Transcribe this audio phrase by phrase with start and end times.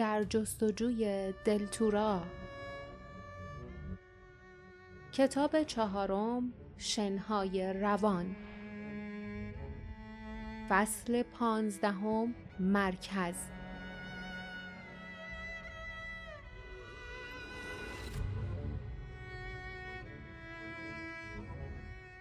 [0.00, 2.22] در جستجوی دلتورا
[5.12, 8.36] کتاب چهارم شنهای روان.
[10.68, 13.34] فصل پانزدهم مرکز.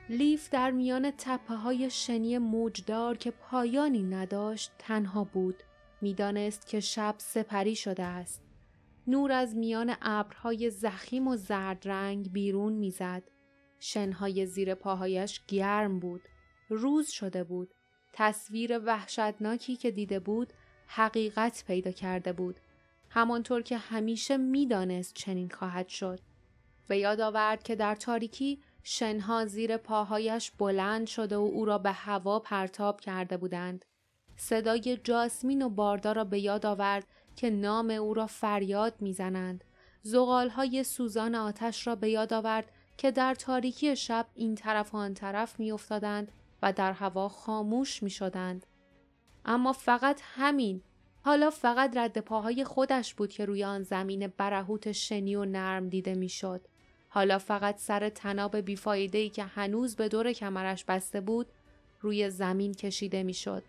[0.09, 5.63] لیف در میان تپه های شنی موجدار که پایانی نداشت تنها بود.
[6.01, 8.41] می‌دانست که شب سپری شده است.
[9.07, 13.23] نور از میان ابرهای زخیم و زرد رنگ بیرون می‌زد.
[13.79, 16.21] شنهای زیر پاهایش گرم بود.
[16.69, 17.73] روز شده بود.
[18.13, 20.53] تصویر وحشتناکی که دیده بود
[20.87, 22.59] حقیقت پیدا کرده بود.
[23.09, 26.19] همانطور که همیشه می‌دانست چنین خواهد شد.
[26.87, 31.91] به یاد آورد که در تاریکی شنها زیر پاهایش بلند شده و او را به
[31.91, 33.85] هوا پرتاب کرده بودند.
[34.39, 39.63] صدای جاسمین و باردا را به یاد آورد که نام او را فریاد می‌زنند.
[40.01, 45.13] زغالهای سوزان آتش را به یاد آورد که در تاریکی شب این طرف و آن
[45.13, 46.31] طرف میافتادند
[46.61, 48.65] و در هوا خاموش می شدند.
[49.45, 50.81] اما فقط همین
[51.21, 56.15] حالا فقط رد پاهای خودش بود که روی آن زمین برهوت شنی و نرم دیده
[56.15, 56.61] می‌شد.
[57.09, 61.47] حالا فقط سر تناب بیفایدهی که هنوز به دور کمرش بسته بود
[62.01, 63.63] روی زمین کشیده می‌شد.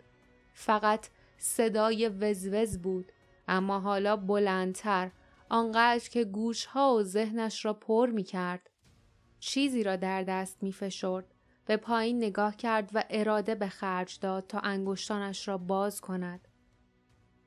[0.53, 1.07] فقط
[1.37, 3.11] صدای وزوز بود
[3.47, 5.11] اما حالا بلندتر
[5.49, 8.69] آنقدر که گوشها و ذهنش را پر می کرد.
[9.39, 11.25] چیزی را در دست می فشرد.
[11.65, 16.47] به پایین نگاه کرد و اراده به خرج داد تا انگشتانش را باز کند.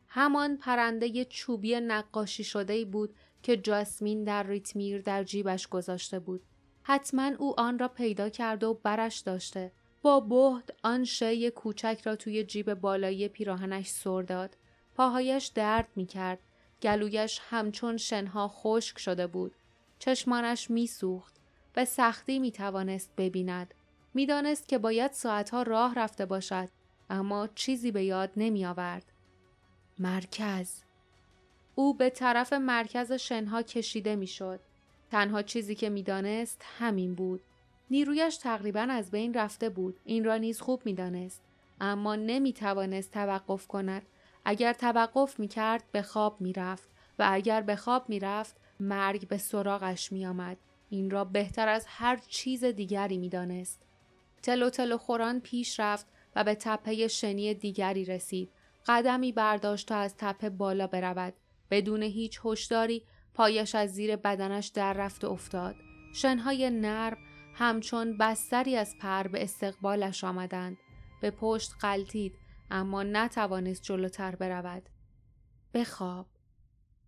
[0.08, 6.42] همان پرنده چوبی نقاشی شده بود که جاسمین در ریتمیر در جیبش گذاشته بود.
[6.82, 9.72] حتما او آن را پیدا کرده و برش داشته.
[10.04, 14.56] با بهد آن شی کوچک را توی جیب بالایی پیراهنش سر داد.
[14.94, 16.38] پاهایش درد می کرد.
[16.82, 19.54] گلویش همچون شنها خشک شده بود.
[19.98, 21.34] چشمانش می سوخت.
[21.72, 23.74] به سختی می توانست ببیند.
[24.14, 26.68] می‌دانست که باید ساعتها راه رفته باشد
[27.10, 29.12] اما چیزی به یاد نمی آورد.
[29.98, 30.82] مرکز
[31.74, 34.60] او به طرف مرکز شنها کشیده می‌شد.
[35.10, 37.40] تنها چیزی که می‌دانست همین بود.
[37.90, 40.00] نیرویش تقریبا از بین رفته بود.
[40.04, 41.42] این را نیز خوب می‌دانست.
[41.80, 44.02] اما نمی توانست توقف کند.
[44.44, 49.28] اگر توقف می کرد به خواب می رفت و اگر به خواب می رفت مرگ
[49.28, 50.56] به سراغش می آمد.
[50.90, 53.80] این را بهتر از هر چیز دیگری می دانست.
[54.42, 56.06] تلو تلو خوران پیش رفت
[56.36, 58.50] و به تپه شنی دیگری رسید.
[58.86, 61.34] قدمی برداشت تا از تپه بالا برود.
[61.70, 63.02] بدون هیچ هشداری
[63.34, 65.74] پایش از زیر بدنش در رفت و افتاد.
[66.14, 67.16] شنهای نرم
[67.54, 70.76] همچون بستری از پر به استقبالش آمدند.
[71.20, 72.34] به پشت قلتید
[72.70, 74.88] اما نتوانست جلوتر برود.
[75.74, 76.26] بخواب.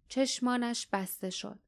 [0.08, 1.58] چشمانش بسته شد.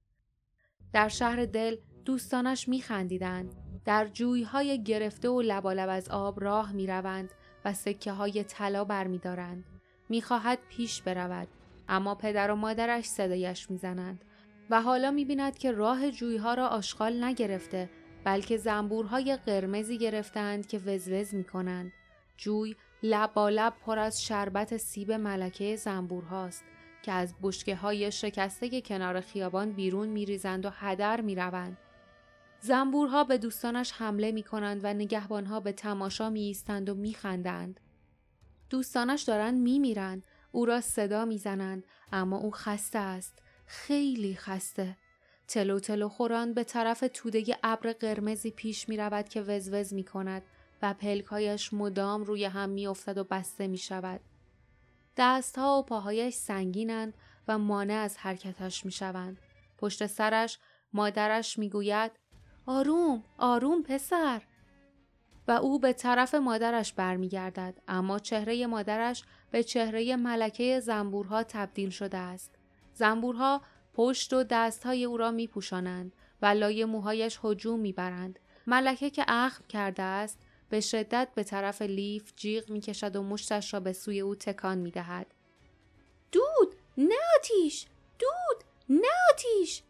[0.92, 3.54] در شهر دل دوستانش میخندیدند.
[3.84, 7.30] در جویهای گرفته و لبالب از آب راه می‌روند
[7.64, 9.64] و سکه های طلا برمیدارند.
[10.08, 11.48] می‌خواهد پیش برود
[11.88, 14.24] اما پدر و مادرش صدایش می‌زنند
[14.70, 17.90] و حالا می‌بیند که راه جویها را آشغال نگرفته
[18.24, 21.92] بلکه زنبورهای قرمزی گرفتند که وزوز می‌کنند.
[22.36, 26.64] جوی لب با لب پر از شربت سیب ملکه زنبورهاست
[27.02, 31.78] که از بشکه های شکسته کنار خیابان بیرون میریزند و هدر می‌روند.
[32.60, 37.80] زنبورها به دوستانش حمله می کنند و نگهبانها به تماشا می ایستند و می خندند.
[38.70, 43.42] دوستانش دارند می میرند او را صدا می‌زنند اما او خسته است.
[43.66, 44.96] خیلی خسته.
[45.48, 50.42] تلو تلو خوران به طرف توده ابر قرمزی پیش می رود که وزوز می کند
[50.82, 54.20] و پلکایش مدام روی هم می افتد و بسته می شود.
[55.16, 57.14] دستها و پاهایش سنگینند
[57.48, 59.38] و مانع از حرکتش می شوند.
[59.78, 60.58] پشت سرش
[60.92, 62.12] مادرش می گوید
[62.66, 64.42] آروم آروم پسر
[65.48, 72.18] و او به طرف مادرش برمیگردد اما چهره مادرش به چهره ملکه زنبورها تبدیل شده
[72.18, 72.54] است.
[72.94, 73.62] زنبورها
[73.98, 76.12] پشت و دستهای او را می پوشانند
[76.42, 78.38] و لای موهایش هجوم می برند.
[78.66, 83.74] ملکه که اخم کرده است به شدت به طرف لیف جیغ می کشد و مشتش
[83.74, 85.26] را به سوی او تکان می دهد.
[86.32, 86.74] دود!
[86.98, 87.86] نه آتیش!
[88.18, 88.64] دود!
[88.88, 89.82] نه آتیش!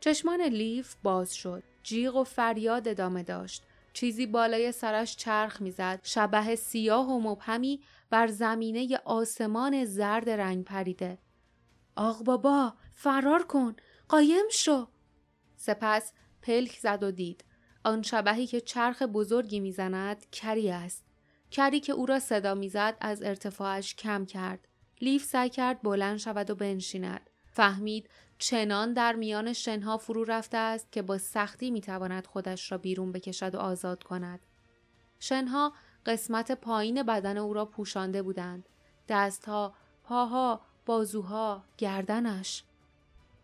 [0.00, 1.62] چشمان لیف باز شد.
[1.82, 3.62] جیغ و فریاد ادامه داشت.
[3.92, 7.80] چیزی بالای سرش چرخ می‌زد شبه سیاه و مبهمی
[8.10, 11.18] بر زمینه آسمان زرد رنگ پریده
[11.96, 13.76] آق بابا فرار کن.
[14.08, 14.86] قایم شو.
[15.56, 17.44] سپس پلک زد و دید.
[17.84, 21.04] آن شبهی که چرخ بزرگی می‌زند کری است.
[21.50, 24.68] کری که او را صدا می‌زد از ارتفاعش کم کرد.
[25.00, 27.30] لیف سعی کرد بلند شود و بنشیند.
[27.52, 33.12] فهمید چنان در میان شنها فرو رفته است که با سختی می‌تواند خودش را بیرون
[33.12, 34.40] بکشد و آزاد کند.
[35.18, 35.72] شنها
[36.06, 38.68] قسمت پایین بدن او را پوشانده بودند.
[39.08, 40.60] دستها، پاها،
[40.90, 42.62] بازوها، گردنش.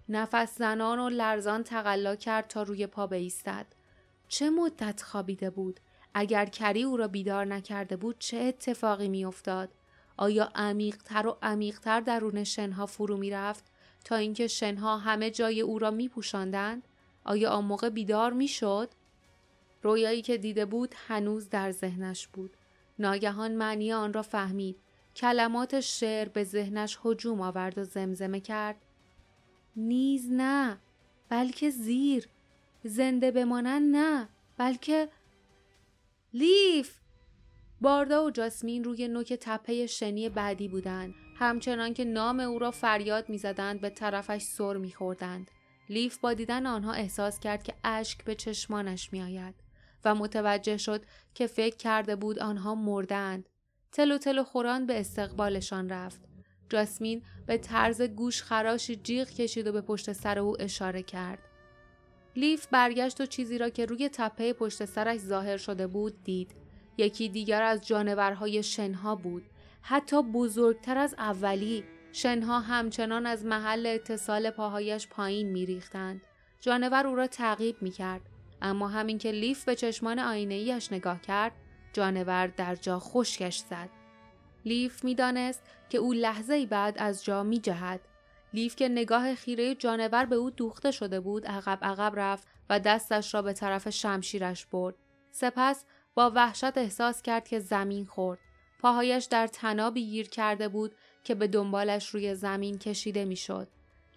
[0.08, 3.66] نفس زنان و لرزان تقلا کرد تا روی پا بایستد.
[4.28, 5.80] چه مدت خوابیده بود؟
[6.14, 9.68] اگر کری او را بیدار نکرده بود چه اتفاقی میافتاد؟
[10.16, 13.64] آیا عمیقتر و عمیقتر درون شنها فرو می‌رفت
[14.04, 16.88] تا اینکه شنها همه جای او را میپوشاندند
[17.24, 18.88] آیا آن موقع بیدار می‌شد
[19.82, 22.56] رویایی که دیده بود هنوز در ذهنش بود
[22.98, 24.76] ناگهان معنی آن را فهمید
[25.16, 28.76] کلمات شعر به ذهنش هجوم آورد و زمزمه کرد.
[29.76, 30.78] نیز نه
[31.28, 32.28] بلکه زیر.
[32.84, 35.08] زنده بمانند نه بلکه
[36.34, 37.00] لیف.
[37.80, 41.14] باردا و جاسمین روی نوک تپه شنی بعدی بودند.
[41.36, 45.50] همچنان که نام او را فریاد می‌زدند به طرفش سر میخوردند.
[45.88, 49.54] لیف با دیدن آنها احساس کرد که اشک به چشمانش میآید
[50.04, 51.04] و متوجه شد
[51.34, 53.48] که فکر کرده بود آنها مردند
[53.92, 56.20] تلو تلو خوران به استقبالشان رفت.
[56.68, 61.38] جاسمین به طرز گوش خراشی جیغ کشید و به پشت سر او اشاره کرد.
[62.36, 66.50] لیف برگشت و چیزی را که روی تپه پشت سرش ظاهر شده بود دید.
[66.96, 69.42] یکی دیگر از جانورهای شنها بود.
[69.82, 76.20] حتی بزرگتر از اولی شنها همچنان از محل اتصال پاهایش پایین میریختند.
[76.60, 78.22] جانور او را تعقیب می‌کرد.
[78.62, 81.52] اما همین که لیف به چشمان آینه ایش نگاه کرد
[81.96, 83.88] جانور در جا خشکش زد
[84.64, 88.00] لیف می‌دانست که او لحظه بعد از جا می جهد.
[88.54, 93.34] لیف که نگاه خیره جانور به او دوخته شده بود عقب عقب رفت و دستش
[93.34, 94.94] را به طرف شمشیرش برد.
[95.30, 95.84] سپس
[96.14, 98.38] با وحشت احساس کرد که زمین خورد.
[98.80, 100.94] پاهایش در تنابی گیر کرده بود
[101.24, 103.68] که به دنبالش روی زمین کشیده می‌شد.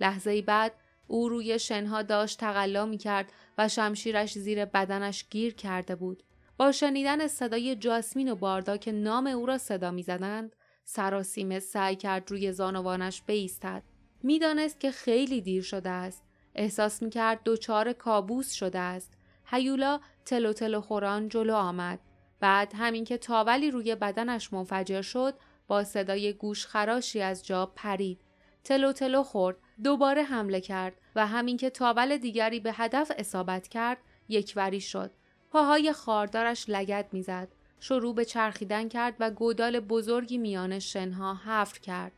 [0.02, 0.74] لحظه بعد
[1.08, 6.24] او روی شنها داشت تقلا می کرد و شمشیرش زیر بدنش گیر کرده بود.
[6.60, 12.32] با شنیدن صدای جاسمین و باردا که نام او را صدا می‌زدند سراسیمه سعی کرد
[12.32, 13.84] روی زانوانش بیستد.
[14.24, 16.24] می‌دانست که خیلی دیر شده است.
[16.56, 19.14] احساس می‌کرد دچار کابوس شده است.
[19.46, 22.00] هیولا تلو تلو خوران جلو آمد.
[22.40, 25.34] بعد همین که تاولی روی بدنش منفجر شد
[25.68, 28.22] با صدای گوش خراشی از جا پرید.
[28.64, 33.98] تلو تلو خورد دوباره حمله کرد و همین که تاول دیگری به هدف اصابت کرد
[34.30, 35.12] یکوری شد.
[35.51, 37.48] پاهای خاردارش لگت می‌زد.
[37.80, 42.12] شروع به چرخیدن کرد و گودال بزرگی میان شنها حفر کرد.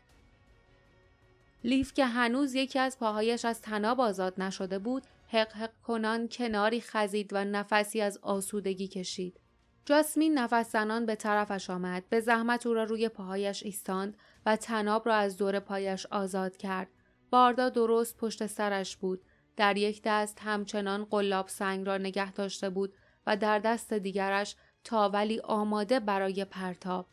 [1.63, 6.81] لیف که هنوز یکی از پاهایش از تناب آزاد نشده بود حق حق کنان کناری
[6.81, 9.39] خزید و نفسی از آسودگی کشید.
[9.85, 15.07] جاسمین نفس زنان به طرفش آمد به زحمت او را روی پاهایش ایستاند و تناب
[15.07, 16.87] را از دور پایش آزاد کرد.
[17.29, 19.21] باردا درست پشت سرش بود.
[19.57, 22.93] در یک دست همچنان قلاب سنگ را نگه داشته بود
[23.27, 27.07] و در دست دیگرش تاولی آماده برای پرتاب.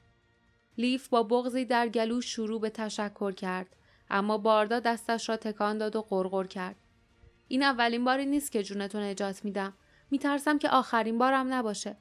[0.79, 3.77] لیف با بغزی در گلو شروع به تشکر کرد
[4.11, 6.77] اما باردا دستش را تکان داد و غرغر کرد.
[7.49, 9.73] این اولین باری نیست که جونتو نجات میدم.
[10.11, 11.97] میترسم که آخرین بارم نباشه.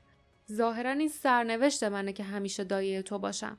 [0.52, 3.58] ظاهرا این سرنوشت منه که همیشه دایه تو باشم.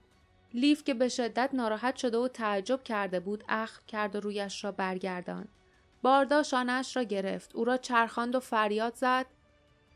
[0.54, 4.72] لیف که به شدت ناراحت شده و تعجب کرده بود اخم کرد و رویش را
[4.72, 5.48] برگردان.
[6.02, 7.54] باردا شانش را گرفت.
[7.54, 9.26] او را چرخاند و فریاد زد.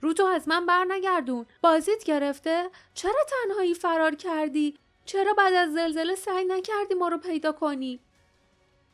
[0.03, 5.73] رو تو از من بر نگردون بازیت گرفته؟ چرا تنهایی فرار کردی؟ چرا بعد از
[5.73, 8.01] زلزله سعی نکردی ما رو پیدا کنی؟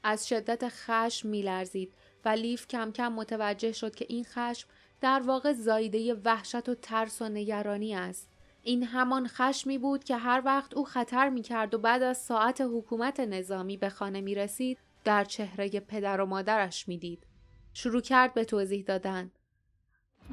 [0.02, 1.92] از شدت خشم میلرزید
[2.24, 4.68] و لیف کم کم متوجه شد که این خشم
[5.00, 8.28] در واقع زایده وحشت و ترس و نگرانی است.
[8.62, 12.60] این همان خشمی بود که هر وقت او خطر می کرد و بعد از ساعت
[12.60, 17.26] حکومت نظامی به خانه می رسید در چهره پدر و مادرش می دید.
[17.72, 19.30] شروع کرد به توضیح دادن.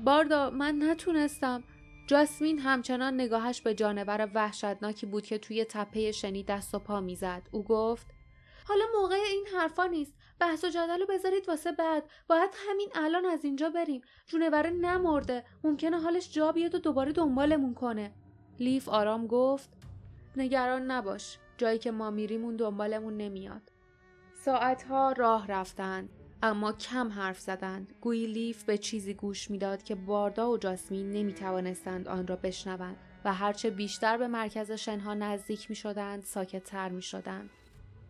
[0.04, 1.64] باردا من نتونستم.
[2.08, 7.48] جاسمین همچنان نگاهش به جانور وحشتناکی بود که توی تپه شنی دست و پا می‌زد.
[7.52, 8.08] او گفت
[8.68, 10.14] حالا موقع این حرفا نیست.
[10.40, 12.04] بحث و جدل رو بذارید واسه بعد.
[12.28, 14.02] باید همین الان از اینجا بریم.
[14.28, 15.44] جونوره نمرده.
[15.64, 18.14] ممکنه حالش جا بیاد و دوباره دنبالمون کنه.
[18.60, 19.70] لیف آرام گفت
[20.38, 21.38] نگران نباش.
[21.58, 23.72] جایی که ما میریم اون دنبالمون نمیاد.
[24.34, 26.10] ساعتها راه رفتند.
[26.44, 31.34] اما کم حرف زدند گویی لیف به چیزی گوش می‌داد که باردا و جاسمین نمی
[31.34, 37.02] توانستند آن را بشنوند و هرچه بیشتر به مرکز شنها نزدیک می شدند ساکتتر می
[37.02, 37.50] شدند.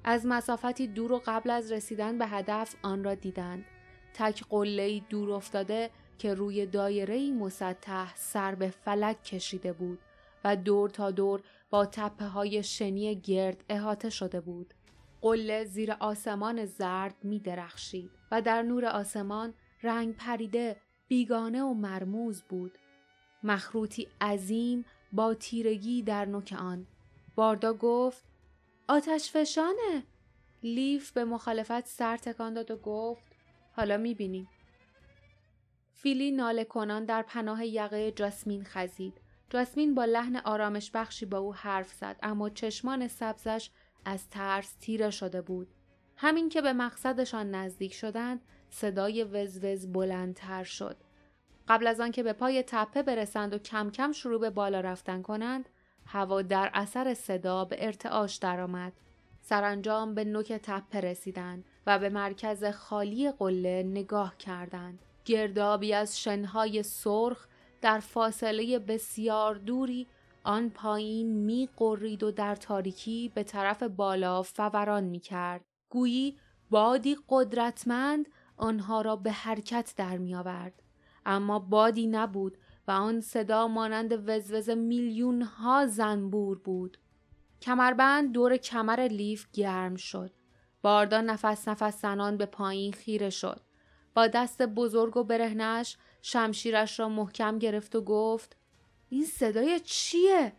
[0.03, 3.65] از مسافتی دور و قبل از رسیدن به هدف آن را دیدند.
[4.13, 9.99] تک قله دور افتاده که روی دایره مسطح سر به فلک کشیده بود
[10.43, 14.73] و دور تا دور با تپه های شنی گرد احاطه شده بود.
[15.25, 19.53] قله زیر آسمان زرد می درخشید و در نور آسمان
[19.83, 20.77] رنگ پریده
[21.07, 22.77] بیگانه و مرموز بود.
[23.43, 26.87] مخروطی عظیم با تیرگی در نوک آن.
[27.35, 28.23] باردا گفت
[28.87, 30.03] آتش فشانه.
[30.63, 33.25] لیف به مخالفت سر تکان داد و گفت
[33.75, 34.49] حالا بینیم.
[35.93, 39.13] فیلی ناله کنان در پناه یقه جاسمین خزید.
[39.49, 43.69] جاسمین با لحن آرامش بخشی با او حرف زد اما چشمان سبزش
[44.05, 45.67] از ترس تیره شده بود.
[46.17, 50.97] همین که به مقصدشان نزدیک شدند صدای وزوز بلندتر شد.
[51.67, 55.69] قبل از آنکه به پای تپه برسند و کم کم شروع به بالا رفتن کنند
[56.05, 58.93] هوا در اثر صدا به ارتعاش درآمد
[59.41, 66.83] سرانجام به نوک تپه رسیدند و به مرکز خالی قله نگاه کردند گردابی از شنهای
[66.83, 67.47] سرخ
[67.81, 70.07] در فاصله بسیار دوری
[70.45, 75.65] آن پایین می قرید و در تاریکی به طرف بالا فوران می کرد.
[75.89, 76.37] گویی
[76.69, 78.25] بادی قدرتمند
[78.57, 80.81] آنها را به حرکت در می آورد.
[81.25, 86.97] اما بادی نبود و آن صدا مانند وزوز میلیون ها زنبور بود.
[87.61, 90.31] کمربند دور کمر لیف گرم شد.
[90.81, 93.61] باردان نفس نفس زنان به پایین خیره شد.
[94.13, 98.57] با دست بزرگ و برهنش شمشیرش را محکم گرفت و گفت
[99.09, 100.53] این صدای چیه؟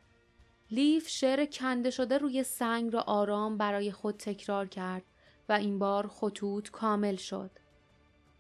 [0.71, 5.03] لیف شعر کنده شده روی سنگ را آرام برای خود تکرار کرد
[5.49, 7.51] و این بار خطوط کامل شد.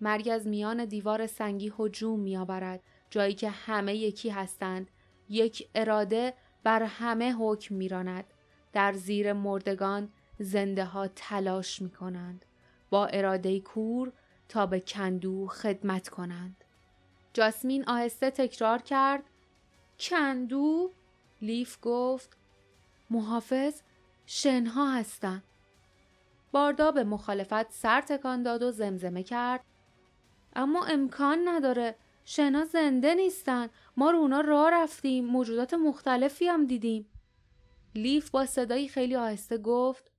[0.00, 4.90] مرگ از میان دیوار سنگی هجوم میآورد جایی که همه یکی هستند
[5.28, 8.24] یک اراده بر همه حکم میراند
[8.72, 12.44] در زیر مردگان زنده ها تلاش می کنند
[12.90, 14.12] با اراده کور
[14.48, 16.64] تا به کندو خدمت کنند
[17.32, 19.24] جاسمین آهسته تکرار کرد
[20.00, 20.90] کندو
[21.42, 22.36] لیف گفت
[23.10, 23.82] محافظ
[24.26, 25.42] شنها هستند
[26.52, 29.64] باردا به مخالفت سر تکان داد و زمزمه کرد.
[30.56, 33.68] اما امکان نداره شنا زنده نیستن.
[33.96, 37.06] ما رو اونا راه رفتیم موجودات مختلفی هم دیدیم.
[37.94, 40.10] لیف با صدایی خیلی آهسته گفت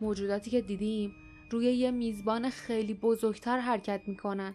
[0.00, 1.14] موجوداتی که دیدیم
[1.50, 4.54] روی یه میزبان خیلی بزرگتر حرکت می‌کنن.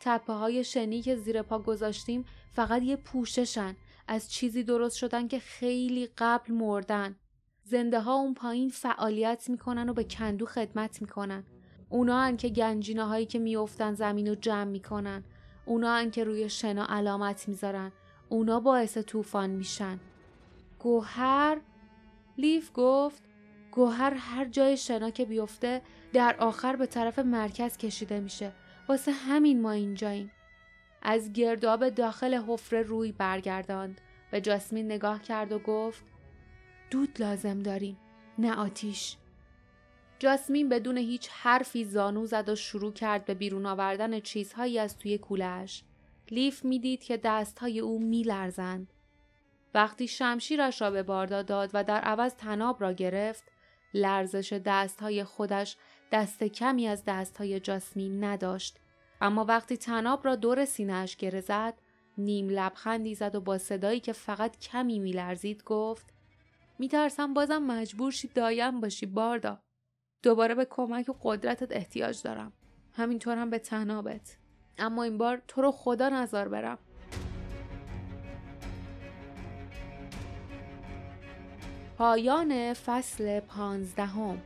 [0.00, 3.76] تپه های شنی که زیر پا گذاشتیم فقط یه پوششن.
[4.08, 7.16] از چیزی درست شدن که خیلی قبل مردن.
[7.64, 11.44] زنده ها اون پایین فعالیت می‌کنن و به کندو خدمت می‌کنن.
[11.88, 15.24] اونا هن که گنجینه هایی که میافتن زمین رو جمع می‌کنن.
[15.66, 17.92] اونا هن که روی شنا علامت می‌ذارن.
[18.28, 20.00] اونا باعث طوفان میشن.
[20.78, 21.60] گوهر
[22.38, 23.22] لیف گفت
[23.70, 25.82] گوهر هر جای شنا که بیفته
[26.12, 28.52] در آخر به طرف مرکز کشیده میشه.
[28.88, 30.30] واسه همین ما اینجاییم.
[31.04, 36.04] از گرداب داخل حفره روی برگرداند به جاسمین نگاه کرد و گفت
[36.90, 37.98] دود لازم داریم
[38.38, 39.16] نه آتیش
[40.18, 45.18] جاسمین بدون هیچ حرفی زانو زد و شروع کرد به بیرون آوردن چیزهایی از توی
[45.18, 45.84] کولش.
[46.30, 48.92] لیف می‌دید که دستهای او میلرزند.
[49.74, 53.44] وقتی شمشیرش را به باردا داد و در عوض تناب را گرفت،
[53.94, 55.76] لرزش دستهای خودش
[56.12, 58.78] دست کمی از دستهای جاسمین نداشت.
[59.20, 61.74] اما وقتی تناب را دور سینهش گره زد،
[62.18, 66.06] نیم لبخندی زد و با صدایی که فقط کمی میلرزید گفت
[66.78, 69.60] میترسم بازم مجبور شی دایم باشی باردا.
[70.22, 72.52] دوباره به کمک و قدرتت احتیاج دارم.
[72.92, 74.36] همینطور هم به تنابت.
[74.78, 76.78] اما این بار تو رو خدا نظر برم.
[81.98, 84.42] پایان فصل پانزدهم.